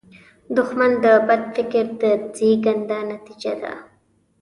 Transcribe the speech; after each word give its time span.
دښمن 0.55 0.91
د 1.03 1.05
بد 1.27 1.41
فکر 1.55 1.85
د 2.01 2.03
زیږنده 2.35 2.97
نتیجه 3.13 3.53
ده 3.61 3.73